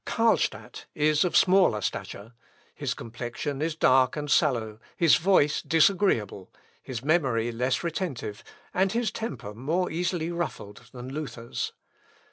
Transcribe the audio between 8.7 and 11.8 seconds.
and his temper more easily ruffled than Luther's.